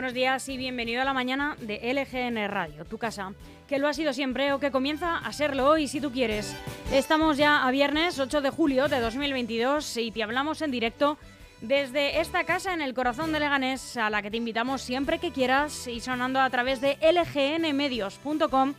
[0.00, 3.34] Buenos días y bienvenido a la mañana de LGN Radio, tu casa,
[3.68, 6.56] que lo ha sido siempre o que comienza a serlo hoy si tú quieres.
[6.90, 11.18] Estamos ya a viernes 8 de julio de 2022 y te hablamos en directo
[11.60, 15.32] desde esta casa en el corazón de Leganés, a la que te invitamos siempre que
[15.32, 18.72] quieras y sonando a través de lgnmedios.com,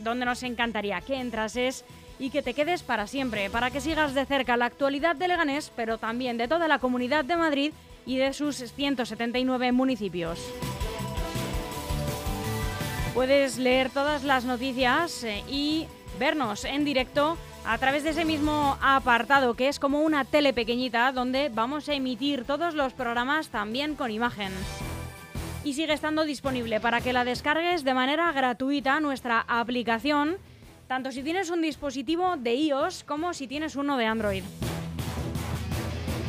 [0.00, 1.86] donde nos encantaría que entrases
[2.18, 5.72] y que te quedes para siempre, para que sigas de cerca la actualidad de Leganés,
[5.74, 7.72] pero también de toda la comunidad de Madrid
[8.08, 10.40] y de sus 179 municipios.
[13.12, 15.86] Puedes leer todas las noticias eh, y
[16.18, 21.12] vernos en directo a través de ese mismo apartado que es como una tele pequeñita
[21.12, 24.52] donde vamos a emitir todos los programas también con imagen.
[25.62, 30.38] Y sigue estando disponible para que la descargues de manera gratuita nuestra aplicación,
[30.86, 34.44] tanto si tienes un dispositivo de iOS como si tienes uno de Android.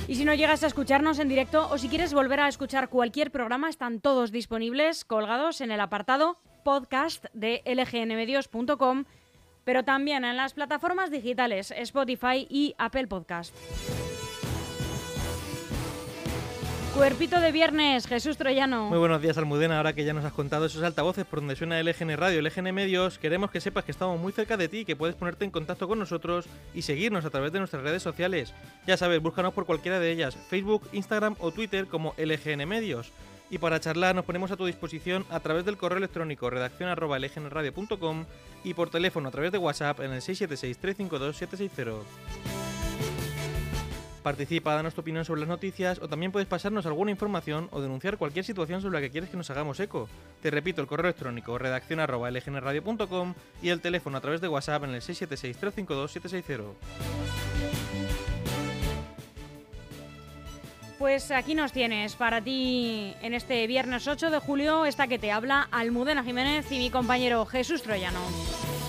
[0.10, 3.30] Y si no llegas a escucharnos en directo o si quieres volver a escuchar cualquier
[3.30, 9.06] programa, están todos disponibles colgados en el apartado podcast de lgnmedios.com,
[9.66, 13.54] pero también en las plataformas digitales Spotify y Apple Podcast.
[17.00, 18.90] Cuerpito de viernes, Jesús Troyano.
[18.90, 19.78] Muy buenos días, Almudena.
[19.78, 23.18] Ahora que ya nos has contado esos altavoces por donde suena LGN Radio, LGN Medios,
[23.18, 25.98] queremos que sepas que estamos muy cerca de ti, que puedes ponerte en contacto con
[25.98, 28.54] nosotros y seguirnos a través de nuestras redes sociales.
[28.86, 33.14] Ya sabes, búscanos por cualquiera de ellas, Facebook, Instagram o Twitter como LGN Medios.
[33.50, 36.94] Y para charlar nos ponemos a tu disposición a través del correo electrónico redacción
[38.66, 42.69] y por teléfono a través de WhatsApp en el 676 352 760.
[44.30, 48.20] Participa, danos tu opinión sobre las noticias o también puedes pasarnos alguna información o denunciar
[48.20, 50.08] cualquier situación sobre la que quieres que nos hagamos eco.
[50.44, 54.92] Te repito, el correo electrónico redacción arroba y el teléfono a través de WhatsApp en
[54.92, 56.62] el 676-352-760.
[61.00, 65.32] Pues aquí nos tienes para ti en este viernes 8 de julio, esta que te
[65.32, 68.22] habla Almudena Jiménez y mi compañero Jesús Troyano,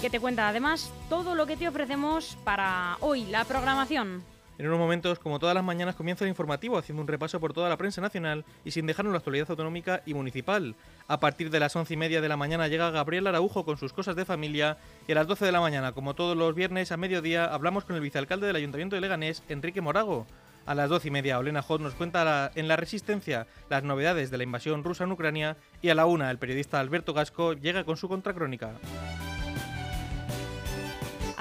[0.02, 4.22] que te cuenta además todo lo que te ofrecemos para hoy, la programación.
[4.60, 7.70] En unos momentos, como todas las mañanas, comienza el informativo haciendo un repaso por toda
[7.70, 10.74] la prensa nacional y sin dejarnos la actualidad autonómica y municipal.
[11.08, 13.94] A partir de las once y media de la mañana llega Gabriel Araujo con sus
[13.94, 14.76] cosas de familia
[15.08, 17.96] y a las 12 de la mañana, como todos los viernes a mediodía, hablamos con
[17.96, 20.26] el vicealcalde del Ayuntamiento de Leganés, Enrique Morago.
[20.66, 24.36] A las doce y media, Olena Hot nos cuenta en La Resistencia las novedades de
[24.36, 27.96] la invasión rusa en Ucrania y a la una, el periodista Alberto Gasco llega con
[27.96, 28.72] su contracrónica.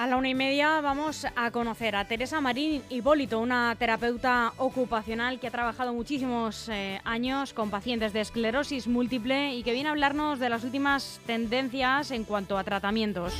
[0.00, 5.38] A la una y media vamos a conocer a Teresa Marín Hipólito, una terapeuta ocupacional
[5.38, 9.92] que ha trabajado muchísimos eh, años con pacientes de esclerosis múltiple y que viene a
[9.92, 13.34] hablarnos de las últimas tendencias en cuanto a tratamientos.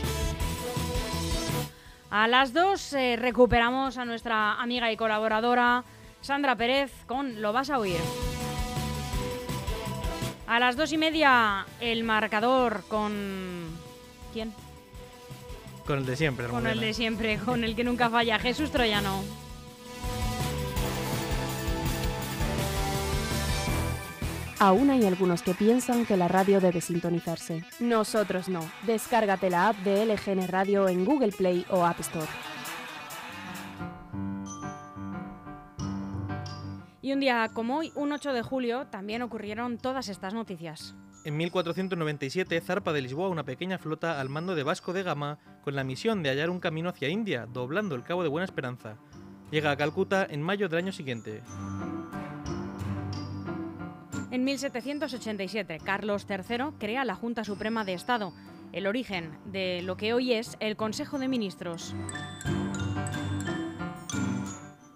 [2.10, 5.84] A las dos eh, recuperamos a nuestra amiga y colaboradora
[6.20, 8.00] Sandra Pérez con Lo vas a oír.
[10.46, 13.70] A las dos y media el marcador con...
[14.34, 14.52] ¿Quién?
[15.90, 16.46] Con el de siempre.
[16.46, 19.25] Con el de siempre, con el que nunca falla, Jesús Troyano.
[24.60, 27.64] Aún hay algunos que piensan que la radio debe sintonizarse.
[27.81, 28.60] Nosotros no.
[28.87, 32.28] Descárgate la app de LGN Radio en Google Play o App Store.
[37.02, 40.94] Y un día como hoy, un 8 de julio, también ocurrieron todas estas noticias.
[41.22, 45.75] En 1497 zarpa de Lisboa una pequeña flota al mando de Vasco de Gama con
[45.75, 48.96] la misión de hallar un camino hacia India, doblando el Cabo de Buena Esperanza.
[49.50, 51.43] Llega a Calcuta en mayo del año siguiente.
[54.31, 58.32] En 1787, Carlos III crea la Junta Suprema de Estado,
[58.73, 61.94] el origen de lo que hoy es el Consejo de Ministros.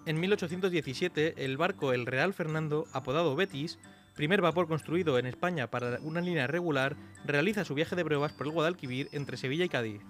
[0.07, 3.77] En 1817, el barco El Real Fernando, apodado Betis,
[4.15, 6.95] primer vapor construido en España para una línea regular,
[7.25, 10.01] realiza su viaje de pruebas por el Guadalquivir entre Sevilla y Cádiz.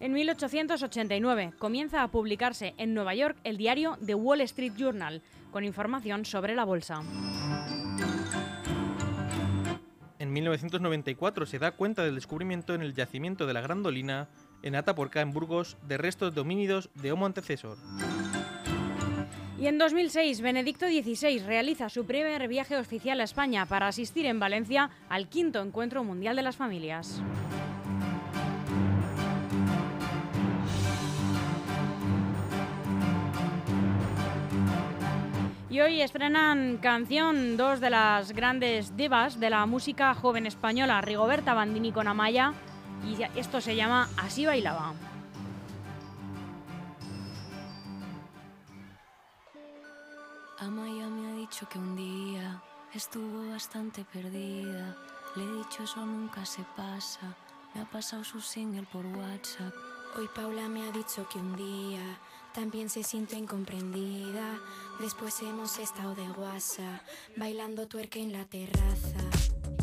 [0.00, 5.64] En 1889 comienza a publicarse en Nueva York el diario The Wall Street Journal, con
[5.64, 7.02] información sobre la bolsa.
[10.18, 14.28] En 1994 se da cuenta del descubrimiento en el yacimiento de la Grandolina,
[14.62, 17.78] en Atapuerca, en Burgos, de restos de homínidos de Homo antecesor.
[19.60, 24.38] Y en 2006, Benedicto XVI realiza su primer viaje oficial a España para asistir en
[24.38, 27.20] Valencia al quinto Encuentro Mundial de las Familias.
[35.68, 41.54] Y hoy estrenan canción dos de las grandes divas de la música joven española, Rigoberta
[41.54, 42.54] Bandini con Amaya,
[43.04, 44.94] y esto se llama Así bailaba.
[51.48, 52.62] Dicho que un día
[52.92, 54.94] estuvo bastante perdida.
[55.34, 57.36] Le he dicho eso nunca se pasa.
[57.74, 59.72] Me ha pasado su single por WhatsApp.
[60.16, 62.02] Hoy Paula me ha dicho que un día
[62.52, 64.60] también se siente incomprendida.
[65.00, 67.02] Después hemos estado de guasa,
[67.36, 69.24] bailando tuerca en la terraza.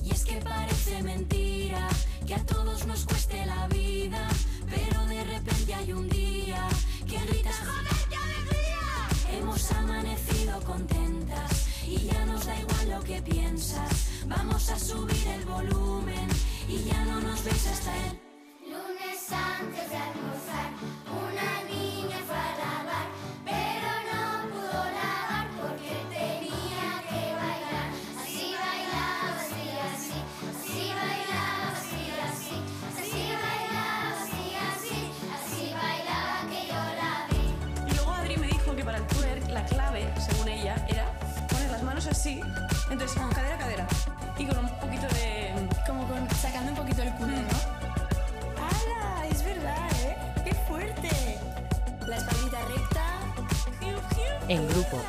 [0.04, 1.88] Y es que parece mentira
[2.28, 4.28] que a todos nos cueste la vida,
[4.70, 6.68] pero de repente hay un día
[7.08, 8.15] que gritas ¡Joder, qué alegría!
[9.38, 14.24] Hemos amanecido contentas y ya nos da igual lo que piensas.
[14.28, 16.28] Vamos a subir el volumen
[16.70, 18.20] y ya no nos ves hasta el
[18.72, 21.35] lunes antes de almorzar.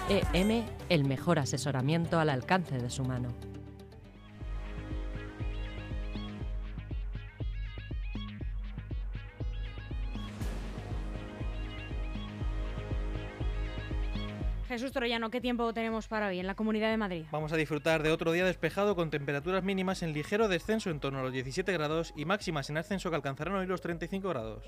[0.09, 3.29] EM, el mejor asesoramiento al alcance de su mano.
[14.69, 17.25] Jesús Troyano, ¿qué tiempo tenemos para hoy en la Comunidad de Madrid?
[17.33, 21.21] Vamos a disfrutar de otro día despejado con temperaturas mínimas en ligero descenso en torno
[21.21, 24.65] a los 17 grados y máximas en ascenso que alcanzarán hoy los 35 grados.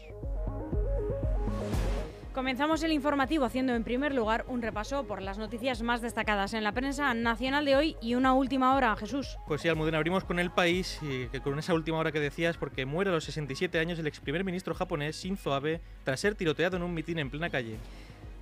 [2.38, 6.62] Comenzamos el informativo haciendo en primer lugar un repaso por las noticias más destacadas en
[6.62, 9.37] la prensa nacional de hoy y una última hora, Jesús.
[9.49, 12.56] Pues sí, Almudena, abrimos con el país y que con esa última hora que decías,
[12.56, 16.37] porque muere a los 67 años el ex primer ministro japonés Shinzo Abe tras ser
[16.37, 17.76] tiroteado en un mitin en plena calle.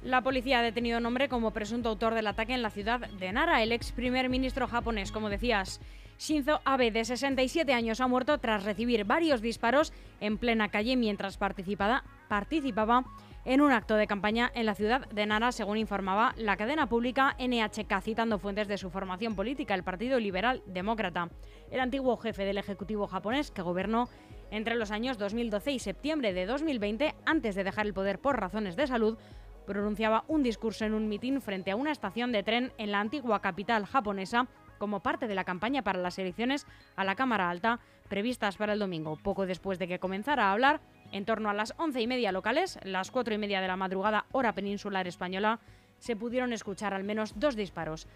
[0.04, 3.00] La policía ha detenido a un hombre como presunto autor del ataque en la ciudad
[3.00, 3.62] de Nara.
[3.62, 5.80] El ex primer ministro japonés, como decías,
[6.18, 11.38] Shinzo Abe, de 67 años, ha muerto tras recibir varios disparos en plena calle mientras
[11.38, 13.04] participaba, participaba
[13.46, 17.36] en un acto de campaña en la ciudad de Nara, según informaba la cadena pública
[17.38, 21.30] NHK, citando fuentes de su formación política, el Partido Liberal Demócrata.
[21.70, 24.08] El antiguo jefe del Ejecutivo japonés, que gobernó
[24.50, 28.74] entre los años 2012 y septiembre de 2020, antes de dejar el poder por razones
[28.74, 29.16] de salud,
[29.64, 33.42] pronunciaba un discurso en un mitin frente a una estación de tren en la antigua
[33.42, 34.48] capital japonesa
[34.78, 38.80] como parte de la campaña para las elecciones a la Cámara Alta previstas para el
[38.80, 40.80] domingo, poco después de que comenzara a hablar,
[41.12, 44.26] en torno a las once y media locales, las cuatro y media de la madrugada
[44.32, 45.60] hora peninsular española,
[45.98, 48.06] se pudieron escuchar al menos dos disparos.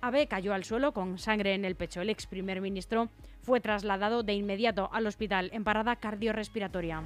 [0.00, 2.00] Abe cayó al suelo con sangre en el pecho.
[2.00, 3.08] El ex primer ministro
[3.42, 7.02] fue trasladado de inmediato al hospital en parada cardiorrespiratoria.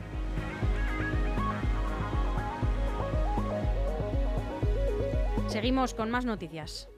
[5.46, 6.88] Seguimos con más noticias.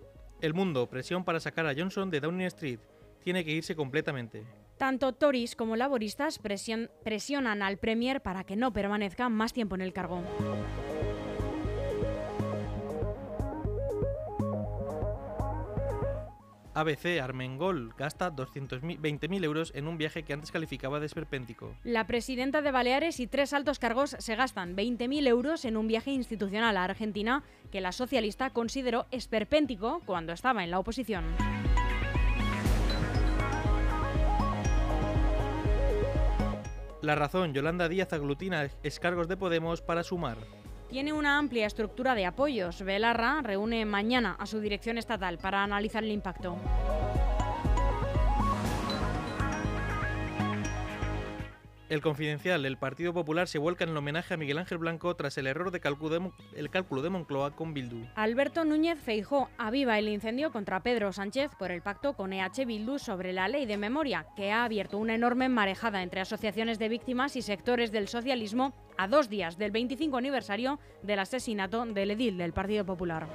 [0.41, 2.81] El mundo, presión para sacar a Johnson de Downing Street.
[3.23, 4.45] Tiene que irse completamente.
[4.81, 9.83] Tanto Tories como laboristas presion- presionan al Premier para que no permanezca más tiempo en
[9.83, 10.23] el cargo.
[16.73, 21.75] ABC Armengol gasta 220.000 euros en un viaje que antes calificaba de esperpéntico.
[21.83, 26.13] La presidenta de Baleares y tres altos cargos se gastan 20.000 euros en un viaje
[26.13, 31.25] institucional a Argentina que la socialista consideró esperpéntico cuando estaba en la oposición.
[37.03, 40.37] La razón, Yolanda Díaz aglutina escargos de Podemos para sumar.
[40.91, 42.83] Tiene una amplia estructura de apoyos.
[42.83, 46.57] Belarra reúne mañana a su dirección estatal para analizar el impacto.
[51.91, 55.37] El Confidencial, el Partido Popular se vuelca en el homenaje a Miguel Ángel Blanco tras
[55.39, 58.07] el error de cálculo de, el cálculo de Moncloa con Bildu.
[58.15, 63.01] Alberto Núñez Feijó aviva el incendio contra Pedro Sánchez por el pacto con EH Bildu
[63.01, 67.35] sobre la ley de memoria, que ha abierto una enorme marejada entre asociaciones de víctimas
[67.35, 72.53] y sectores del socialismo a dos días del 25 aniversario del asesinato del edil del
[72.53, 73.27] Partido Popular.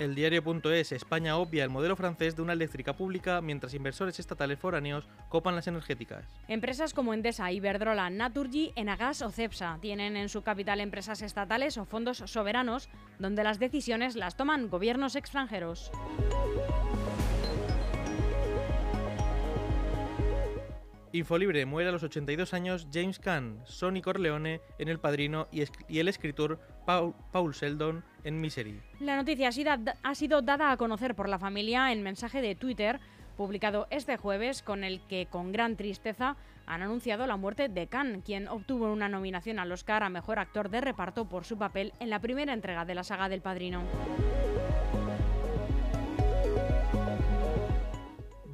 [0.00, 5.06] El diario.es, España obvia el modelo francés de una eléctrica pública mientras inversores estatales foráneos
[5.28, 6.24] copan las energéticas.
[6.48, 11.84] Empresas como Endesa, Iberdrola, Naturgy, Enagas o Cepsa tienen en su capital empresas estatales o
[11.84, 12.88] fondos soberanos
[13.20, 15.92] donde las decisiones las toman gobiernos extranjeros.
[21.14, 25.62] Infolibre muere a los 82 años James Caan, Sonny Corleone en El Padrino y,
[26.00, 28.82] el escritor Paul, Paul Sheldon en Misery.
[28.98, 29.70] La noticia ha sido,
[30.02, 32.98] ha sido dada a conocer por la familia en mensaje de Twitter
[33.36, 38.22] publicado este jueves con el que con gran tristeza han anunciado la muerte de Khan,
[38.22, 42.10] quien obtuvo una nominación al Oscar a Mejor Actor de Reparto por su papel en
[42.10, 43.84] la primera entrega de la saga del Padrino.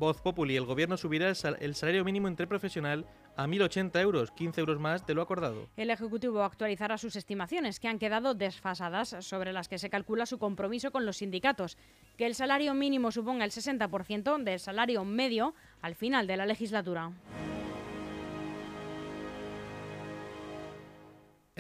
[0.01, 3.05] Voz Populi, el gobierno subirá el, el salario mínimo interprofesional
[3.37, 5.69] a 1.080 euros, 15 euros más de lo acordado.
[5.77, 10.39] El Ejecutivo actualizará sus estimaciones, que han quedado desfasadas, sobre las que se calcula su
[10.39, 11.77] compromiso con los sindicatos,
[12.17, 17.13] que el salario mínimo suponga el 60% del salario medio al final de la legislatura.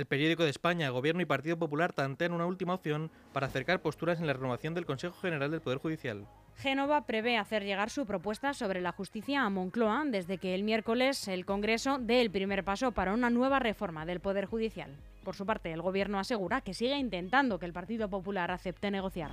[0.00, 4.19] El periódico de España, Gobierno y Partido Popular tantean una última opción para acercar posturas
[4.19, 6.26] en la renovación del Consejo General del Poder Judicial.
[6.57, 11.28] Génova prevé hacer llegar su propuesta sobre la justicia a Moncloa desde que el miércoles
[11.28, 14.97] el Congreso dé el primer paso para una nueva reforma del Poder Judicial.
[15.23, 19.33] Por su parte, el Gobierno asegura que sigue intentando que el Partido Popular acepte negociar.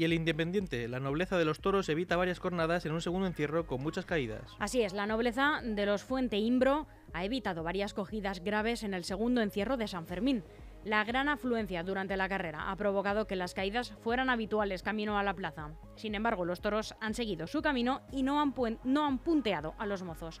[0.00, 3.66] Y el Independiente, la nobleza de los toros evita varias jornadas en un segundo encierro
[3.66, 4.56] con muchas caídas.
[4.58, 9.04] Así es, la nobleza de los Fuente Imbro ha evitado varias cogidas graves en el
[9.04, 10.42] segundo encierro de San Fermín.
[10.86, 15.22] La gran afluencia durante la carrera ha provocado que las caídas fueran habituales camino a
[15.22, 15.72] la plaza.
[15.96, 18.54] Sin embargo, los toros han seguido su camino y no han,
[18.84, 20.40] no han punteado a los mozos.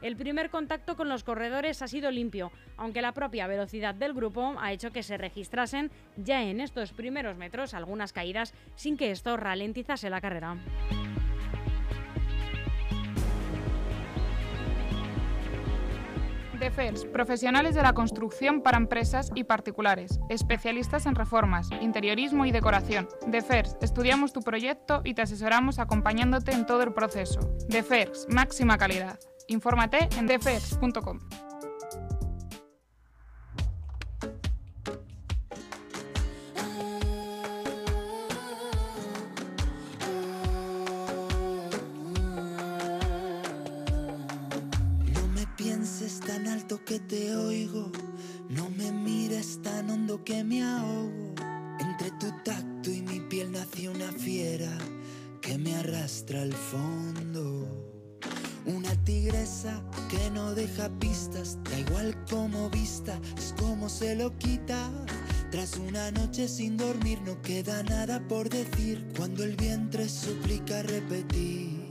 [0.00, 4.54] El primer contacto con los corredores ha sido limpio, aunque la propia velocidad del grupo
[4.60, 9.36] ha hecho que se registrasen ya en estos primeros metros algunas caídas sin que esto
[9.36, 10.56] ralentizase la carrera.
[16.58, 23.08] DEFERS, profesionales de la construcción para empresas y particulares, especialistas en reformas, interiorismo y decoración.
[23.26, 27.40] DEFERS, estudiamos tu proyecto y te asesoramos acompañándote en todo el proceso.
[27.68, 29.18] DEFERS, máxima calidad.
[29.48, 31.47] Infórmate en defers.com.
[65.50, 71.90] Tras una noche sin dormir no queda nada por decir cuando el vientre suplica repetir.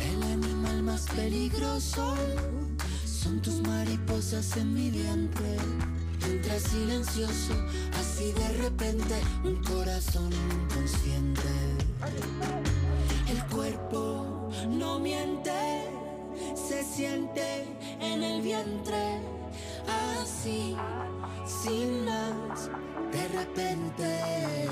[0.00, 2.16] El animal más peligroso
[3.04, 5.56] son tus mariposas en mi vientre.
[6.28, 7.54] Entra silencioso,
[8.00, 9.14] así de repente,
[9.44, 11.42] un corazón inconsciente.
[13.28, 15.84] El cuerpo no miente,
[16.54, 17.64] se siente
[18.00, 19.20] en el vientre,
[19.86, 20.76] así,
[21.44, 22.70] sin más,
[23.12, 24.66] de repente.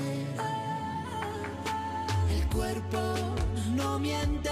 [2.29, 2.99] El cuerpo
[3.75, 4.51] no miente,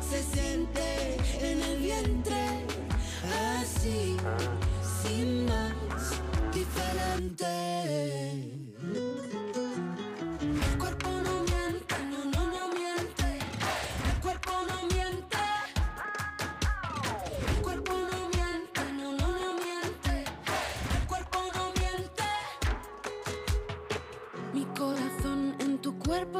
[0.00, 2.66] se siente en el vientre,
[3.60, 4.16] así,
[5.02, 6.20] sin más,
[6.52, 8.63] diferente.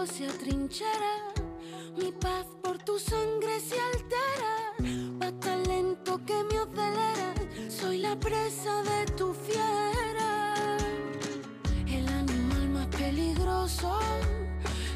[0.07, 1.33] Se atrinchera,
[1.97, 7.35] mi paz por tu sangre se altera, tan lento que me acelera,
[7.69, 10.77] soy la presa de tu fiera.
[11.87, 13.99] El animal más peligroso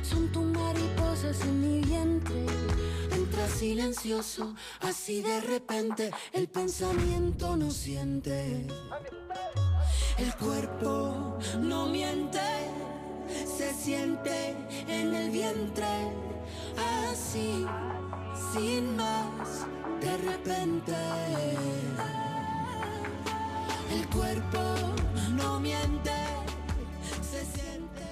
[0.02, 2.44] son tus mariposas en mi vientre.
[3.12, 8.66] Entra silencioso, así de repente el pensamiento no siente.
[10.18, 12.40] El cuerpo no miente,
[13.28, 14.54] se siente
[14.88, 15.87] en el vientre,
[17.11, 17.66] así,
[18.52, 19.66] sin más,
[20.00, 20.94] de repente.
[23.92, 24.58] El cuerpo
[25.32, 26.12] no miente,
[27.23, 28.04] se siente.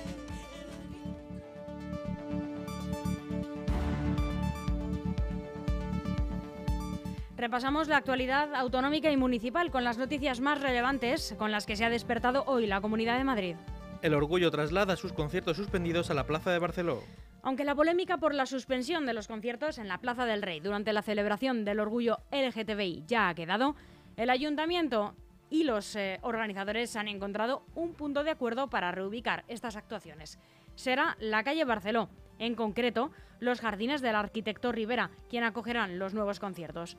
[7.37, 11.85] Repasamos la actualidad autonómica y municipal con las noticias más relevantes con las que se
[11.85, 13.56] ha despertado hoy la Comunidad de Madrid.
[14.06, 17.02] El Orgullo traslada sus conciertos suspendidos a la Plaza de Barceló.
[17.42, 20.92] Aunque la polémica por la suspensión de los conciertos en la Plaza del Rey durante
[20.92, 23.75] la celebración del orgullo LGTBI ya ha quedado,
[24.16, 25.16] el ayuntamiento
[25.50, 30.38] y los eh, organizadores han encontrado un punto de acuerdo para reubicar estas actuaciones.
[30.76, 32.08] Será la calle Barceló,
[32.38, 33.10] en concreto
[33.40, 36.96] los jardines del arquitecto Rivera, quien acogerán los nuevos conciertos.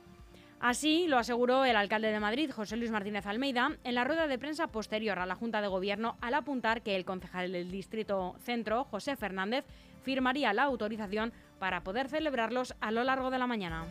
[0.59, 4.39] Así lo aseguró el alcalde de Madrid, José Luis Martínez Almeida, en la rueda de
[4.39, 8.83] prensa posterior a la Junta de Gobierno al apuntar que el concejal del Distrito Centro,
[8.83, 9.65] José Fernández,
[10.01, 13.85] firmaría la autorización para poder celebrarlos a lo largo de la mañana.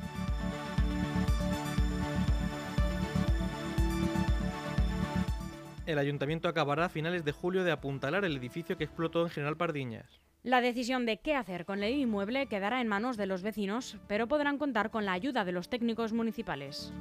[5.86, 9.56] El ayuntamiento acabará a finales de julio de apuntalar el edificio que explotó en General
[9.56, 10.20] Pardiñas.
[10.46, 14.28] La decisión de qué hacer con el inmueble quedará en manos de los vecinos, pero
[14.28, 16.92] podrán contar con la ayuda de los técnicos municipales.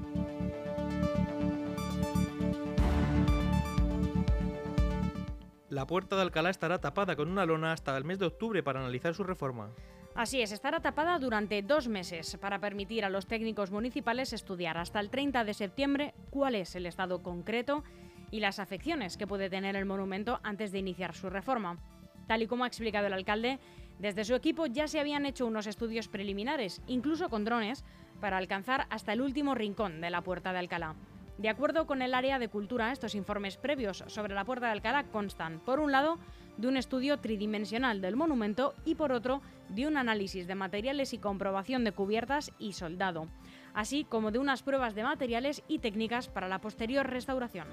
[5.69, 8.79] La puerta de Alcalá estará tapada con una lona hasta el mes de octubre para
[8.79, 9.69] analizar su reforma.
[10.15, 14.99] Así es, estará tapada durante dos meses para permitir a los técnicos municipales estudiar hasta
[14.99, 17.83] el 30 de septiembre cuál es el estado concreto
[18.31, 21.77] y las afecciones que puede tener el monumento antes de iniciar su reforma.
[22.27, 23.59] Tal y como ha explicado el alcalde,
[23.99, 27.83] desde su equipo ya se habían hecho unos estudios preliminares, incluso con drones,
[28.19, 30.95] para alcanzar hasta el último rincón de la Puerta de Alcalá.
[31.37, 35.03] De acuerdo con el área de cultura, estos informes previos sobre la Puerta de Alcalá
[35.03, 36.17] constan, por un lado,
[36.57, 41.17] de un estudio tridimensional del monumento y por otro, de un análisis de materiales y
[41.17, 43.27] comprobación de cubiertas y soldado,
[43.73, 47.67] así como de unas pruebas de materiales y técnicas para la posterior restauración.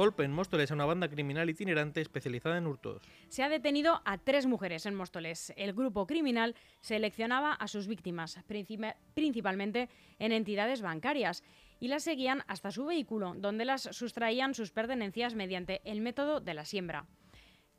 [0.00, 3.02] Golpe en Móstoles a una banda criminal itinerante especializada en hurtos.
[3.28, 5.52] Se ha detenido a tres mujeres en Móstoles.
[5.58, 11.44] El grupo criminal seleccionaba a sus víctimas, princip- principalmente en entidades bancarias,
[11.80, 16.54] y las seguían hasta su vehículo, donde las sustraían sus pertenencias mediante el método de
[16.54, 17.04] la siembra.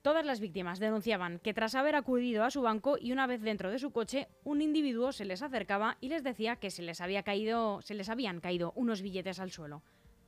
[0.03, 3.71] Todas las víctimas denunciaban que tras haber acudido a su banco y una vez dentro
[3.71, 7.23] de su coche, un individuo se les acercaba y les decía que se les, había
[7.23, 9.81] caído, se les habían caído unos billetes al suelo.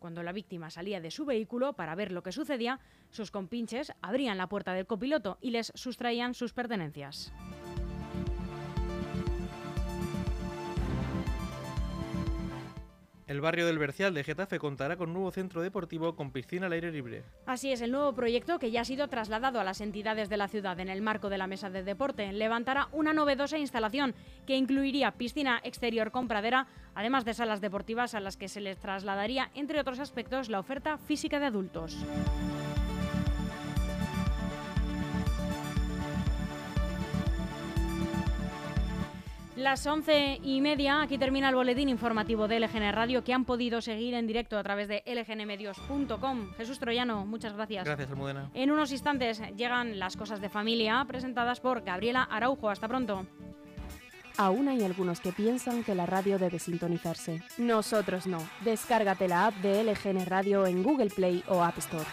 [0.03, 4.37] Cuando la víctima salía de su vehículo para ver lo que sucedía, sus compinches abrían
[4.37, 7.31] la puerta del copiloto y les sustraían sus pertenencias.
[13.33, 16.73] El barrio del Bercial de Getafe contará con un nuevo centro deportivo con piscina al
[16.73, 17.23] aire libre.
[17.47, 20.47] Así es, el nuevo proyecto, que ya ha sido trasladado a las entidades de la
[20.47, 24.13] ciudad en el marco de la mesa de deporte, levantará una novedosa instalación
[24.45, 28.77] que incluiría piscina exterior con pradera, además de salas deportivas a las que se les
[28.77, 32.05] trasladaría, entre otros aspectos, la oferta física de adultos.
[39.63, 43.79] Las once y media, aquí termina el boletín informativo de LGN Radio que han podido
[43.79, 46.51] seguir en directo a través de lgnmedios.com.
[46.57, 47.85] Jesús Troyano, muchas gracias.
[47.85, 48.51] Gracias, Almudena.
[48.53, 52.69] En unos instantes llegan las cosas de familia presentadas por Gabriela Araujo.
[52.69, 53.25] Hasta pronto.
[54.35, 57.41] Aún hay algunos que piensan que la radio debe sintonizarse.
[57.57, 58.39] Nosotros no.
[58.65, 62.03] Descárgate la app de LGN Radio en Google Play o App Store.